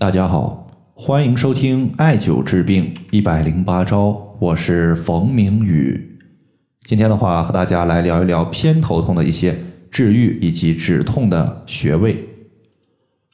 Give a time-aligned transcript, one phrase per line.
[0.00, 6.20] 大家好，欢迎收听艾灸治病一百零八招，我是冯明宇。
[6.84, 9.58] 今天的话，和大家来聊一聊偏头痛的一些
[9.90, 12.16] 治愈以及止痛的穴位。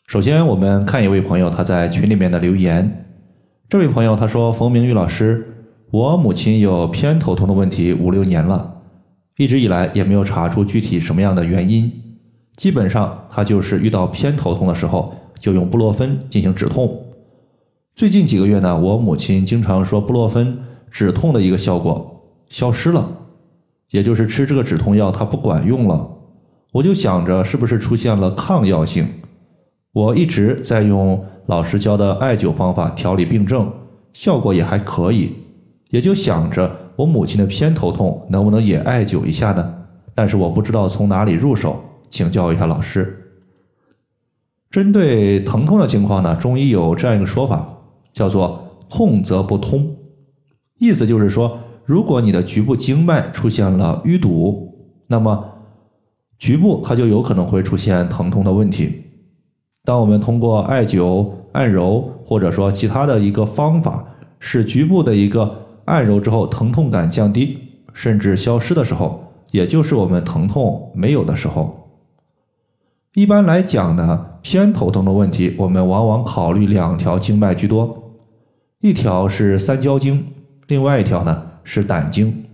[0.07, 3.05] 首先，我们看一位朋友他在群里面的留言。
[3.69, 8.77] 这位朋友他说：“冯明宇老师，我母亲有偏头痛的问题五六年了，
[9.37, 11.93] 一直以来也没有查出具体什么样的原因，
[12.57, 15.15] 基本上他就是遇到偏头痛的时候。”
[15.45, 17.05] 就用布洛芬进行止痛。
[17.95, 20.57] 最近几个月呢，我母亲经常说布洛芬
[20.91, 23.07] 止痛的一个效果消失了，
[23.91, 26.09] 也就是吃这个止痛药它不管用了。
[26.73, 29.07] 我就想着是不是出现了抗药性。
[29.93, 33.71] 我一直在用老师教的艾灸方法调理病症，
[34.15, 35.35] 效果也还可以，
[35.91, 39.75] 也就想着我母亲的偏头痛能不能也艾灸一下呢？
[40.15, 43.21] 但是我不知道从哪里入手，请教一下老师。
[44.75, 47.65] 针对疼痛的情况呢，中医有这样一个说法，
[48.13, 49.89] 叫做“痛则不通”，
[50.81, 54.75] 意思就是说，如果你的局部经脉出现了淤堵，
[55.07, 55.45] 那么
[56.41, 59.01] 局部它就有可能会出现疼痛的问题。
[59.85, 64.05] 当我们通过艾灸、按揉或者说其他的一个方法，
[64.41, 67.57] 使局部的一个按揉之后疼痛感降低，
[67.93, 71.84] 甚至消失的时候，也就是我们疼痛没有的时候。
[73.15, 78.13] 一般来讲呢，偏头痛的问题，我们往往考虑两条经脉居多，
[78.81, 80.27] 一条是三焦经，
[80.67, 82.45] 另外一条呢是胆经。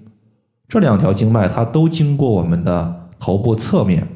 [0.69, 4.07] 这两条经脉它都经过我们的头部侧面，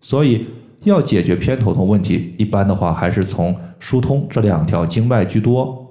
[0.00, 0.44] 所以
[0.82, 5.86] 要解决偏头痛问题，一般的话还是从疏通这两条经脉居多。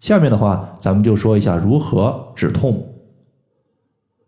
[0.00, 2.86] 下面的话，咱们就说一下如何止痛。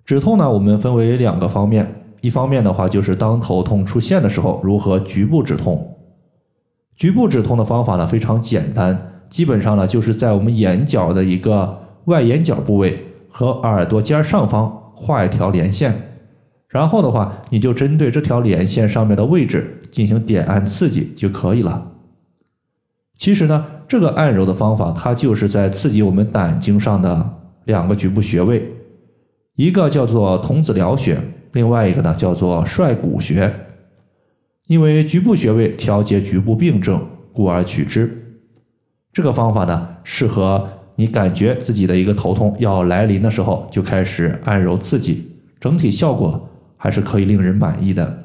[0.06, 2.05] 止痛呢，我们分为两个方面。
[2.20, 5.96] 一方面的话，就是当头痛出现的时候，如何局部止痛。
[6.96, 15.94] 局部止痛的方法呢非常简单，基本上呢就是在我们眼角的一个外眼角部位和耳朵尖上方画一条连线，
[16.68, 21.92] 然后的话你就针对这条连线上面的位置进行点按刺激就可以了。
[23.18, 27.30] 其实呢，这个按揉的方法它就是在刺激我们胆经上的
[27.64, 28.72] 两个局部穴位，
[29.56, 31.18] 一个叫做童子髎穴。
[31.56, 33.50] 另外一个呢，叫做率谷穴，
[34.66, 37.00] 因为局部穴位调节局部病症，
[37.32, 38.36] 故而取之。
[39.10, 46.46] 这个方法呢，适合你感觉自己的一个头痛要来临的时候，就开始按揉刺激，整体效果
[46.76, 48.24] 还是可以令人满意的。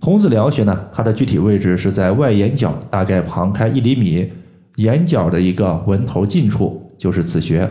[0.00, 4.30] 童子髎穴呢，它的具体位置是在外眼角，大概旁开一厘米，
[4.76, 7.66] 眼角的一个纹头近处就是此穴。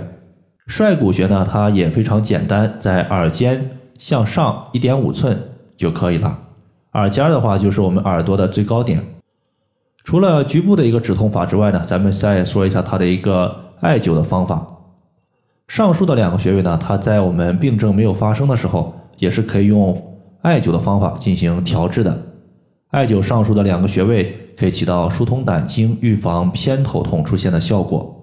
[0.66, 3.70] 率谷穴呢，它也非常简单，在耳尖。
[4.04, 6.38] 向上一点五寸就可以了。
[6.92, 9.02] 耳尖的话，就是我们耳朵的最高点。
[10.04, 14.68] 除了局部的一个止痛法之外呢，咱们再说一下它的一个艾灸的方法。
[15.70, 22.22] 上述的两个穴位呢，它在我们病症没有发生的时候，也是可以用艾灸的方法进行调治的。
[22.90, 28.22] 艾灸上述的两个穴位，可以起到疏通胆经、预防偏头痛出现的效果。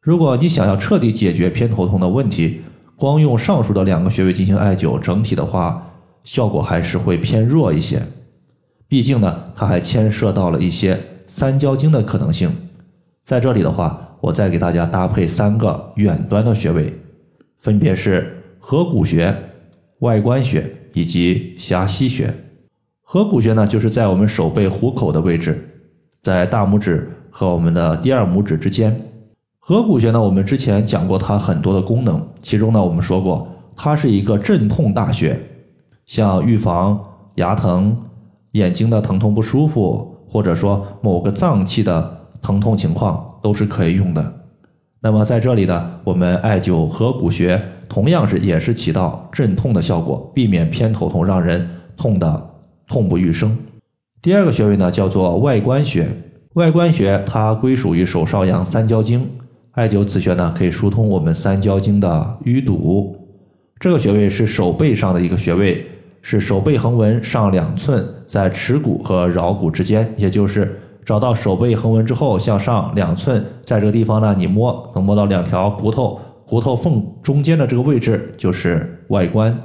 [0.00, 2.62] 如果你想要彻底解决偏头痛的问题，
[3.02, 5.90] 光用上述的两个穴位进行艾灸，整体的话
[6.22, 8.00] 效果还是会偏弱一些。
[8.86, 10.96] 毕竟呢，它还牵涉到了一些
[11.26, 12.48] 三焦经的可能性。
[13.24, 16.96] 在这里的话，我再给大家搭配三个远端的穴位，
[17.58, 19.36] 分别是合谷穴、
[19.98, 20.64] 外关穴
[20.94, 22.32] 以及狭溪穴。
[23.02, 25.82] 合谷穴呢，就是在我们手背虎口的位置，
[26.22, 29.11] 在大拇指和我们的第二拇指之间。
[29.64, 33.46] 合谷穴呢，我们之前讲过它很多的功能，其中呢，我们说过
[33.76, 35.38] 它是一个镇痛大穴，
[36.04, 36.98] 像预防
[37.36, 37.96] 牙疼、
[38.54, 44.34] 眼睛的疼痛不舒服，或者说某个脏器的疼痛情况都是可以用的。
[45.00, 52.50] 那么在这里呢，我们艾灸合谷穴，同样是也是起到镇痛的效果，避免偏头痛让人痛的
[52.88, 53.56] 痛不欲生。
[54.20, 56.08] 第二个穴位呢，叫做外关穴，
[56.54, 59.30] 外关穴它归属于手少阳三焦经。
[59.72, 63.16] 艾灸此穴呢，可以疏通我们三焦经的淤堵。
[63.80, 65.86] 这个穴位是手背上的一个穴位，
[66.20, 79.58] 是手背横纹上两寸，在尺骨和桡骨之间，也就是找到手背横纹之后向上两寸，在这个地方呢，你摸能摸到两条骨头，骨头缝中间的这个位置就是外关。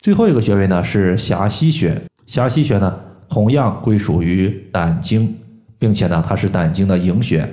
[0.00, 1.96] 最后一个穴位呢是狭溪穴，
[2.26, 2.98] 狭溪穴呢
[3.28, 5.32] 同样归属于胆经，
[5.78, 7.48] 并且呢它是胆经的营穴。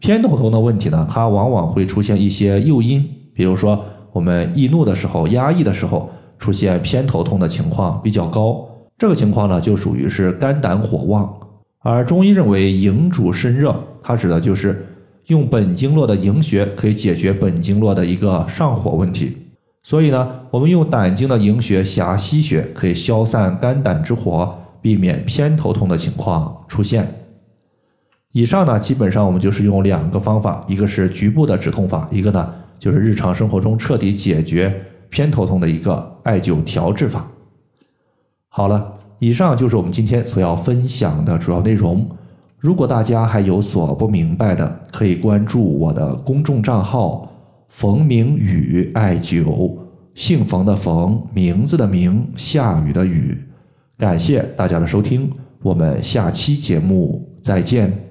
[0.00, 3.04] 偏头痛的问题呢，它往往会出现一些诱因，
[3.34, 6.08] 比如说我们易怒的时候、压抑的时候，
[6.38, 8.64] 出现偏头痛的情况比较高。
[8.96, 11.32] 这个情况呢，就属于是肝胆火旺。
[11.80, 14.86] 而中医认为营主身热，它指的就是
[15.26, 19.36] 用本经络的营穴可以解决本经络的一个上火问题。
[19.82, 27.08] 所以呢，我们用胆经的营穴狭溪穴，可以消散肝胆之火，避免偏头痛的情况出现。
[28.32, 34.74] 以上呢，基本上我们就是用两个方法，一个是局部的止痛法，一个呢就是日常生活中彻底解决
[35.08, 37.26] 偏头痛的一个艾灸调治法。
[38.48, 42.06] 好了，以上就是我们今天所要分享的主要内容。
[42.58, 47.32] 如果大家还有所不明白的，可以关注我的公众账号
[47.70, 49.76] “冯明宇艾灸”，
[50.14, 53.38] 姓冯的冯，名字的名，下雨的雨。
[53.96, 55.30] 感谢大家的收听，
[55.62, 58.07] 我们下期节目再见。